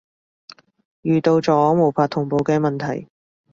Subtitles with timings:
[1.03, 3.07] 遇到咗無法同步嘅問題